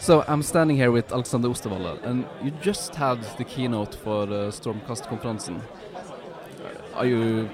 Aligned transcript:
So 0.00 0.24
I'm 0.26 0.42
standing 0.42 0.78
here 0.78 0.90
with 0.90 1.12
Alexander 1.12 1.48
Osterwalder, 1.48 2.02
and 2.02 2.26
you 2.42 2.52
just 2.62 2.94
had 2.94 3.22
the 3.36 3.44
keynote 3.44 3.94
for 3.94 4.24
the 4.24 4.48
Stormkast-konferensen. 4.48 5.60
Are 6.94 7.04
you 7.04 7.50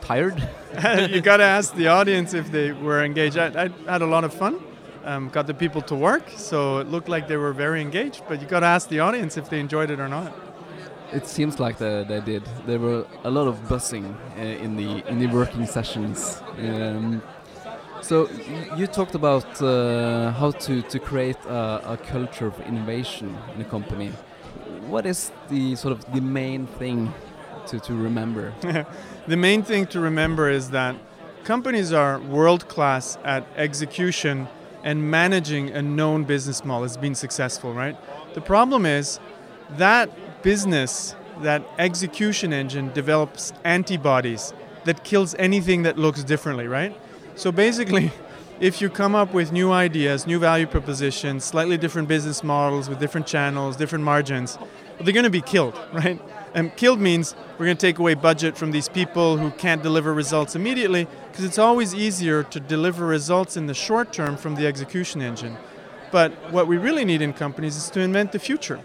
tired? 0.00 0.48
you 1.10 1.20
got 1.20 1.38
to 1.38 1.44
ask 1.44 1.74
the 1.74 1.88
audience 1.88 2.34
if 2.34 2.52
they 2.52 2.70
were 2.70 3.02
engaged. 3.02 3.36
I, 3.36 3.64
I 3.64 3.90
had 3.90 4.00
a 4.00 4.06
lot 4.06 4.22
of 4.22 4.32
fun. 4.32 4.62
Um, 5.02 5.28
got 5.30 5.48
the 5.48 5.54
people 5.54 5.82
to 5.82 5.96
work, 5.96 6.22
so 6.36 6.78
it 6.78 6.86
looked 6.86 7.08
like 7.08 7.26
they 7.26 7.36
were 7.36 7.52
very 7.52 7.80
engaged. 7.80 8.22
But 8.28 8.40
you 8.40 8.46
got 8.46 8.60
to 8.60 8.66
ask 8.66 8.88
the 8.88 9.00
audience 9.00 9.36
if 9.36 9.50
they 9.50 9.58
enjoyed 9.58 9.90
it 9.90 9.98
or 9.98 10.08
not. 10.08 10.32
It 11.12 11.26
seems 11.26 11.58
like 11.58 11.78
they, 11.78 12.04
they 12.04 12.20
did. 12.20 12.44
There 12.64 12.78
were 12.78 13.06
a 13.24 13.30
lot 13.30 13.48
of 13.48 13.68
buzzing 13.68 14.16
uh, 14.38 14.40
in 14.40 14.76
the 14.76 15.04
in 15.08 15.18
the 15.18 15.26
working 15.26 15.66
sessions. 15.66 16.40
Um, 16.58 17.22
so 18.02 18.28
you 18.76 18.86
talked 18.86 19.14
about 19.14 19.62
uh, 19.62 20.32
how 20.32 20.50
to 20.50 20.82
to 20.82 20.98
create 20.98 21.38
a, 21.46 21.92
a, 21.92 21.96
culture 21.96 22.46
of 22.46 22.60
innovation 22.60 23.38
in 23.54 23.60
a 23.60 23.64
company. 23.64 24.12
What 24.88 25.06
is 25.06 25.30
the 25.48 25.76
sort 25.76 25.92
of 25.92 26.12
the 26.12 26.20
main 26.20 26.66
thing 26.66 27.14
to, 27.68 27.78
to 27.80 27.94
remember? 27.94 28.52
the 29.26 29.36
main 29.36 29.62
thing 29.62 29.86
to 29.86 30.00
remember 30.00 30.50
is 30.50 30.70
that 30.70 30.96
companies 31.44 31.92
are 31.92 32.18
world 32.20 32.68
class 32.68 33.18
at 33.24 33.46
execution 33.56 34.48
and 34.84 35.10
managing 35.10 35.70
a 35.70 35.80
known 35.80 36.24
business 36.24 36.64
model 36.64 36.82
has 36.82 36.96
been 36.96 37.14
successful, 37.14 37.72
right? 37.72 37.96
The 38.34 38.40
problem 38.40 38.84
is 38.84 39.20
that 39.70 40.10
business, 40.42 41.14
that 41.40 41.62
execution 41.78 42.52
engine 42.52 42.92
develops 42.92 43.52
antibodies 43.64 44.52
that 44.84 45.04
kills 45.04 45.36
anything 45.38 45.82
that 45.82 45.96
looks 45.96 46.24
differently, 46.24 46.66
right? 46.66 46.96
So 47.34 47.52
basically, 47.52 48.12
if 48.60 48.80
you 48.80 48.90
come 48.90 49.14
up 49.14 49.32
with 49.32 49.52
new 49.52 49.72
ideas, 49.72 50.26
new 50.26 50.38
value 50.38 50.66
propositions, 50.66 51.44
slightly 51.44 51.76
different 51.76 52.08
business 52.08 52.44
models 52.44 52.88
with 52.88 52.98
different 53.00 53.26
channels, 53.26 53.76
different 53.76 54.04
margins, 54.04 54.58
they're 55.00 55.12
going 55.12 55.24
to 55.24 55.30
be 55.30 55.40
killed, 55.40 55.78
right? 55.92 56.20
And 56.54 56.74
killed 56.76 57.00
means 57.00 57.34
we're 57.58 57.64
going 57.64 57.76
to 57.76 57.86
take 57.86 57.98
away 57.98 58.14
budget 58.14 58.56
from 58.58 58.72
these 58.72 58.88
people 58.88 59.38
who 59.38 59.50
can't 59.52 59.82
deliver 59.82 60.12
results 60.12 60.54
immediately 60.54 61.06
because 61.30 61.44
it's 61.44 61.58
always 61.58 61.94
easier 61.94 62.42
to 62.44 62.60
deliver 62.60 63.06
results 63.06 63.56
in 63.56 63.66
the 63.66 63.74
short 63.74 64.12
term 64.12 64.36
from 64.36 64.54
the 64.54 64.66
execution 64.66 65.22
engine. 65.22 65.56
But 66.10 66.32
what 66.52 66.66
we 66.66 66.76
really 66.76 67.06
need 67.06 67.22
in 67.22 67.32
companies 67.32 67.76
is 67.76 67.88
to 67.90 68.00
invent 68.00 68.32
the 68.32 68.38
future. 68.38 68.80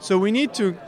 So 0.00 0.16
we 0.16 0.32
need 0.32 0.54
to 0.54 0.78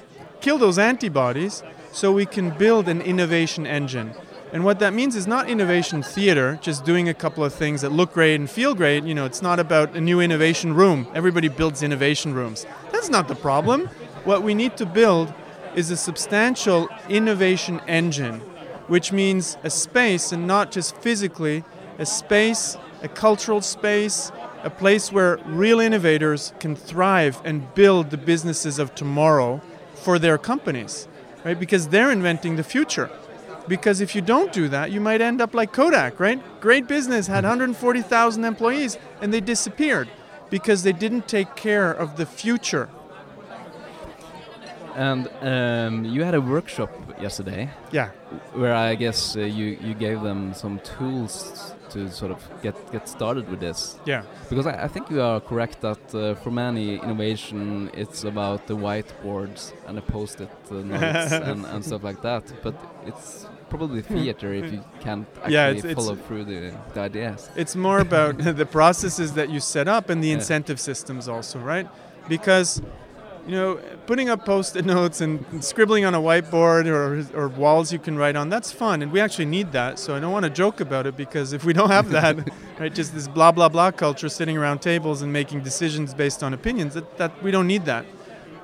kill 0.41 0.57
those 0.57 0.79
antibodies 0.79 1.63
so 1.93 2.13
we 2.13 2.25
can 2.25 2.51
build 2.51 2.89
an 2.89 3.03
innovation 3.03 3.67
engine. 3.67 4.15
And 4.53 4.65
what 4.65 4.81
that 4.81 4.93
means 4.93 5.17
is 5.17 5.27
not 5.27 5.49
innovation 5.49 6.03
theater, 6.03 6.59
just 6.61 6.85
doing 6.85 7.09
a 7.09 7.15
couple 7.15 7.43
of 7.43 7.55
things 7.55 7.81
that 7.81 7.91
look 7.91 8.13
great 8.13 8.35
and 8.35 8.51
feel 8.51 8.75
great. 8.75 9.05
You 9.05 9.15
know, 9.15 9.25
it's 9.25 9.41
not 9.41 9.59
about 9.59 9.97
a 9.97 10.01
new 10.01 10.21
innovation 10.21 10.75
room. 10.75 11.09
Everybody 11.15 11.49
builds 11.49 11.83
innovation 11.83 12.35
rooms. 12.35 12.67
That's 12.91 13.09
not 13.09 13.29
the 13.29 13.35
problem. 13.35 13.87
What 14.25 14.43
we 14.43 14.53
need 14.55 14.77
to 14.77 14.85
build 14.85 15.33
is 15.75 15.91
a 15.91 15.97
substantial 15.97 16.89
innovation 17.09 17.81
engine, 17.89 18.41
which 18.89 19.11
means 19.11 19.57
a 19.63 19.71
space 19.71 20.33
and 20.33 20.47
not 20.47 20.71
just 20.71 20.97
physically, 20.99 21.65
a 21.99 22.05
space, 22.05 22.77
a 23.03 23.09
cultural 23.09 23.63
space, 23.63 24.31
a 24.65 24.71
place 24.71 25.11
where 25.11 25.39
real 25.47 25.81
innovators 25.81 26.53
can 26.61 26.77
thrive 26.77 27.41
and 27.43 27.75
build 27.75 28.11
the 28.11 28.19
businesses 28.19 28.79
of 28.79 28.95
tomorrow 28.95 29.63
for 29.95 30.19
their 30.19 30.37
companies, 30.37 31.09
right? 31.43 31.59
Because 31.59 31.89
they're 31.89 32.11
inventing 32.11 32.57
the 32.57 32.63
future. 32.63 33.11
Because 33.69 34.01
if 34.01 34.15
you 34.15 34.23
don't 34.23 34.53
do 34.53 34.69
that, 34.69 34.91
you 34.91 35.01
might 35.01 35.21
end 35.21 35.41
up 35.41 35.55
like 35.55 35.73
Kodak, 35.73 36.19
right? 36.19 36.41
Great 36.61 36.89
business 36.89 37.27
had 37.27 37.45
140,000 37.45 38.45
employees 38.45 38.99
and 39.21 39.33
they 39.33 39.41
disappeared 39.41 40.09
because 40.51 40.83
they 40.83 40.93
didn't 40.93 41.29
take 41.29 41.55
care 41.55 41.93
of 41.93 42.17
the 42.17 42.27
future 42.27 42.89
and 44.95 45.29
um, 45.41 46.05
you 46.05 46.23
had 46.23 46.35
a 46.35 46.41
workshop 46.41 46.91
yesterday. 47.21 47.71
Yeah. 47.91 48.11
Where 48.53 48.75
I 48.75 48.95
guess 48.95 49.37
uh, 49.37 49.41
you 49.41 49.79
you 49.81 49.95
gave 49.95 50.23
them 50.23 50.55
some 50.55 50.81
tools 50.81 51.75
to 51.91 52.11
sort 52.11 52.31
of 52.31 52.41
get 52.63 52.75
get 52.93 53.09
started 53.09 53.49
with 53.49 53.61
this. 53.61 53.99
Yeah. 54.05 54.23
Because 54.49 54.67
I, 54.67 54.85
I 54.85 54.89
think 54.89 55.11
you 55.11 55.21
are 55.23 55.41
correct 55.41 55.81
that 55.81 56.15
uh, 56.15 56.35
for 56.35 56.51
many 56.51 56.97
innovation 56.97 57.91
it's 57.95 58.25
about 58.25 58.67
the 58.67 58.77
whiteboards 58.77 59.73
and 59.87 59.97
the 59.97 60.03
post-it 60.03 60.51
uh, 60.71 60.75
notes 60.75 61.33
and, 61.51 61.67
and 61.67 61.85
stuff 61.85 62.03
like 62.03 62.23
that. 62.23 62.53
But 62.63 62.75
it's 63.07 63.47
probably 63.73 64.03
theater 64.17 64.53
if 64.53 64.71
you 64.71 64.85
can't 65.01 65.27
actually 65.39 65.55
yeah, 65.55 65.69
it's, 65.69 65.95
follow 65.95 66.13
it's 66.13 66.27
through 66.27 66.45
the, 66.45 66.75
the, 66.93 67.01
ideas. 67.01 67.49
It's 67.57 67.75
more 67.75 68.01
about 68.01 68.37
the 68.63 68.67
processes 68.67 69.33
that 69.33 69.49
you 69.49 69.61
set 69.61 69.89
up 69.89 70.11
and 70.11 70.23
the 70.23 70.29
yeah. 70.29 70.35
incentive 70.35 70.79
systems 70.79 71.27
also, 71.27 71.59
right? 71.59 71.89
Because 72.29 72.83
you 73.47 73.57
know, 73.57 73.81
putting 74.07 74.29
up 74.29 74.45
post-it 74.45 74.85
notes 74.97 75.21
and 75.23 75.65
scribbling 75.65 76.05
on 76.05 76.15
a 76.15 76.21
whiteboard 76.21 76.85
or, 76.87 77.27
or 77.37 77.49
walls 77.49 77.93
you 77.93 77.99
can 77.99 78.17
write 78.17 78.37
on, 78.37 78.51
that's 78.51 78.71
fun. 78.71 79.01
And 79.03 79.11
we 79.11 79.21
actually 79.21 79.47
need 79.47 79.73
that. 79.73 79.99
So 79.99 80.15
I 80.15 80.21
don't 80.21 80.33
want 80.33 80.45
to 80.45 80.51
joke 80.51 80.81
about 80.81 81.07
it 81.07 81.17
because 81.17 81.55
if 81.55 81.65
we 81.65 81.73
don't 81.73 81.91
have 81.91 82.11
that, 82.11 82.51
right, 82.79 82.95
just 82.95 83.15
this 83.15 83.27
blah, 83.27 83.51
blah, 83.51 83.71
blah 83.71 83.91
culture 83.91 84.29
sitting 84.29 84.57
around 84.59 84.81
tables 84.81 85.23
and 85.23 85.33
making 85.33 85.63
decisions 85.63 86.15
based 86.15 86.43
on 86.43 86.53
opinions, 86.53 86.95
that, 86.95 87.17
that 87.17 87.43
we 87.43 87.51
don't 87.51 87.67
need 87.67 87.87
that. 87.87 88.05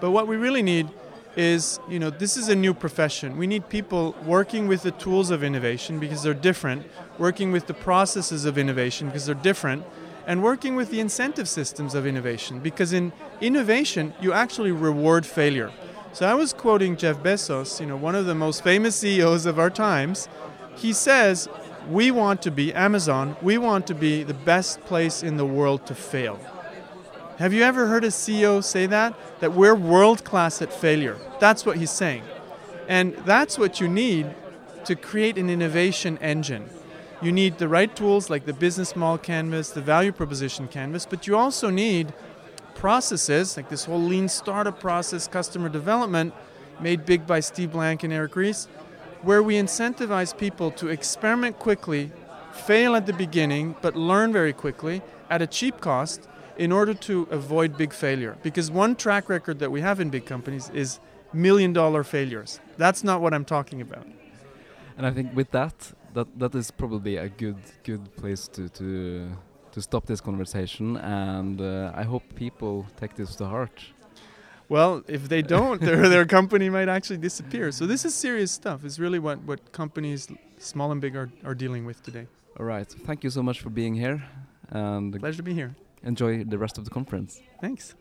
But 0.01 0.11
what 0.11 0.29
we 0.29 0.37
really 0.37 0.63
need 0.63 0.89
is, 1.39 1.79
you 1.89 2.01
know, 2.01 2.11
this 2.11 2.37
is 2.37 2.49
a 2.49 2.57
new 2.57 2.75
profession. 2.75 3.37
We 3.37 3.47
need 3.47 3.69
people 3.69 4.17
working 4.27 4.67
with 4.67 4.83
the 4.83 4.91
tools 4.91 5.31
of 5.31 5.45
innovation 5.45 6.01
because 6.01 6.25
they're 6.25 6.35
different, 6.35 6.85
working 7.17 7.53
with 7.53 7.69
the 7.69 7.75
processes 7.75 8.45
of 8.45 8.59
innovation 8.59 9.07
because 9.07 9.27
they're 9.27 9.37
different, 9.37 9.85
and 10.27 10.43
working 10.43 10.75
with 10.75 10.91
the 10.91 10.99
incentive 10.99 11.49
systems 11.49 11.95
of 11.95 12.07
innovation 12.07 12.59
because 12.59 12.93
in 12.93 13.13
innovation 13.41 14.13
you 14.21 14.33
actually 14.33 14.73
reward 14.73 15.25
failure. 15.25 15.71
So 16.13 16.27
I 16.27 16.35
was 16.35 16.53
quoting 16.53 16.97
Jeff 16.97 17.19
Bezos, 17.19 17.81
you 17.81 17.87
know, 17.87 17.97
one 17.97 18.17
of 18.17 18.27
the 18.27 18.35
most 18.35 18.65
famous 18.65 18.97
CEOs 18.97 19.47
of 19.47 19.61
our 19.61 19.71
times. 19.71 20.29
He 20.75 20.93
says, 20.93 21.49
"We 21.89 22.11
want 22.11 22.43
to 22.43 22.51
be 22.51 22.75
Amazon. 22.75 23.37
We 23.41 23.59
want 23.59 23.87
to 23.87 23.95
be 23.95 24.25
the 24.25 24.35
best 24.35 24.81
place 24.87 25.23
in 25.23 25.37
the 25.37 25.47
world 25.47 25.87
to 25.87 25.95
fail." 25.95 26.41
Have 27.39 27.53
you 27.53 27.63
ever 27.63 27.87
heard 27.87 28.05
a 28.05 28.09
CEO 28.09 28.63
say 28.63 28.87
that? 28.87 29.15
That 29.41 29.53
we're 29.53 29.75
world 29.75 30.25
class 30.25 30.61
at 30.61 30.73
failure. 30.73 31.17
That's 31.41 31.65
what 31.65 31.77
he's 31.77 31.91
saying. 31.91 32.23
And 32.89 33.15
that's 33.19 33.59
what 33.59 33.81
you 33.81 33.89
need 33.89 34.35
to 34.85 34.95
create 34.95 35.39
an 35.39 35.51
innovation 35.51 36.19
engine 36.19 36.69
you 37.21 37.33
need 37.33 37.59
the 37.59 37.69
right 37.69 37.95
tools 37.97 38.31
like 38.31 38.47
the 38.47 38.53
business 38.53 38.95
model 38.95 39.19
canvas, 39.19 39.71
the 39.71 39.81
value 39.81 40.13
proposition 40.13 40.69
canvas, 40.69 41.05
but 41.05 41.27
you 41.27 41.37
also 41.37 41.69
need 41.69 42.13
processes 42.77 43.57
like 43.57 43.69
this 43.69 43.87
whole 43.87 44.01
lean 44.01 44.29
startup 44.29 44.79
process, 44.79 45.27
customer 45.27 45.69
development, 45.69 46.33
made 46.81 47.05
big 47.05 47.27
by 47.27 47.41
Steve 47.41 47.73
Blank 47.73 48.05
and 48.05 48.13
Eric 48.13 48.37
Ries, 48.37 48.67
where 49.23 49.43
we 49.43 49.55
incentivize 49.55 50.37
people 50.37 50.71
to 50.71 50.89
experiment 50.89 51.59
quickly, 51.59 52.13
fail 52.53 52.95
at 52.95 53.07
the 53.07 53.13
beginning, 53.13 53.75
but 53.83 53.97
learn 53.97 54.33
very 54.33 54.53
quickly 54.53 55.03
at 55.29 55.43
a 55.43 55.47
cheap 55.47 55.81
cost 55.81 56.29
in 56.59 56.73
order 56.73 56.93
to 56.95 57.27
avoid 57.31 57.77
big 57.77 57.93
failure. 57.93 58.37
Because 58.43 58.71
one 58.71 58.95
track 58.97 59.29
record 59.29 59.59
that 59.61 59.71
we 59.71 59.81
have 59.81 60.01
in 60.01 60.11
big 60.11 60.27
companies 60.27 60.71
is 60.75 61.01
million 61.33 61.73
dollar 61.73 62.05
failures. 62.05 62.61
That's 62.77 63.05
not 63.05 63.21
what 63.21 63.33
I'm 63.33 63.45
talking 63.45 63.81
about. 63.81 64.07
And 64.97 65.07
I 65.07 65.11
think 65.11 65.35
with 65.35 65.51
that, 65.53 65.93
that 66.15 66.27
that 66.39 66.55
is 66.55 66.71
probably 66.71 67.17
a 67.17 67.29
good 67.29 67.59
good 67.85 68.15
place 68.17 68.49
to 68.49 68.69
to 68.69 69.31
to 69.73 69.83
stop 69.83 70.07
this 70.07 70.21
conversation, 70.21 70.97
and 70.97 71.61
uh, 71.61 71.93
I 71.95 72.03
hope 72.03 72.23
people 72.35 72.87
take 73.01 73.15
this 73.15 73.37
to 73.37 73.47
heart. 73.47 73.85
Well, 74.69 75.03
if 75.07 75.29
they 75.29 75.43
don't, 75.43 75.81
their 75.81 76.09
their 76.09 76.27
company 76.27 76.69
might 76.71 76.89
actually 76.89 77.19
disappear. 77.19 77.73
So 77.73 77.87
this 77.87 78.05
is 78.05 78.15
serious 78.15 78.51
stuff. 78.51 78.85
It's 78.85 78.99
really 78.99 79.19
what 79.19 79.39
what 79.47 79.73
companies, 79.73 80.29
small 80.59 80.91
and 80.91 81.01
big, 81.01 81.17
are 81.17 81.31
are 81.45 81.55
dealing 81.55 81.87
with 81.87 82.03
today. 82.03 82.27
All 82.59 82.67
right. 82.67 82.89
Thank 83.07 83.23
you 83.25 83.31
so 83.31 83.43
much 83.43 83.61
for 83.61 83.71
being 83.71 83.95
here, 83.95 84.23
and 84.71 85.13
pleasure 85.21 85.37
to 85.37 85.43
be 85.43 85.55
here. 85.55 85.75
Enjoy 86.03 86.45
the 86.45 86.59
rest 86.59 86.79
of 86.79 86.85
the 86.85 86.91
conference. 86.91 87.41
Thanks. 87.61 87.95